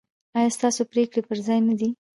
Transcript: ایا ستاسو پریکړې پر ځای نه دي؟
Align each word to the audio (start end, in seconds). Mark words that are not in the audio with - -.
ایا 0.37 0.49
ستاسو 0.57 0.81
پریکړې 0.91 1.21
پر 1.27 1.37
ځای 1.47 1.59
نه 1.67 1.73
دي؟ 1.79 1.89